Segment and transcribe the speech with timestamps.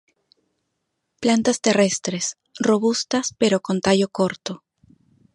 [1.21, 2.25] Plantas terrestres,
[2.67, 4.53] robustas pero con tallo corto.